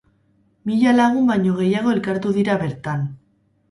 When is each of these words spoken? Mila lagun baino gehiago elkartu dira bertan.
Mila 0.69 0.95
lagun 0.95 1.31
baino 1.33 1.55
gehiago 1.61 1.97
elkartu 1.97 2.37
dira 2.43 2.61
bertan. 2.67 3.09